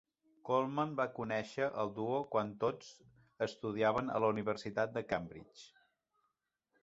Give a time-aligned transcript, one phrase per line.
[0.49, 2.89] Colman va conèixer el duo quan tots
[3.49, 5.69] estudiaven a la Universitat de Cambridge.